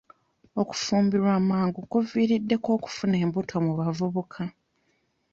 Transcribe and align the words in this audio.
Okufumbirwa 0.61 1.31
amangu 1.39 1.79
kuviiriddeko 1.91 2.67
okufuna 2.77 3.15
embuto 3.23 3.55
mu 3.65 3.73
bavubuka. 3.79 4.41